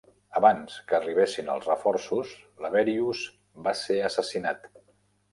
Abans 0.37 0.77
que 0.91 0.95
arribessin 0.99 1.51
els 1.55 1.67
reforços, 1.69 2.31
Laberius 2.65 3.21
va 3.67 3.75
ser 3.83 3.99
assassinat. 4.07 4.65